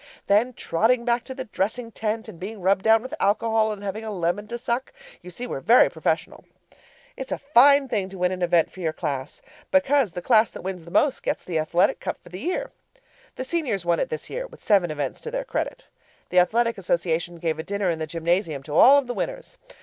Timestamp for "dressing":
1.45-1.91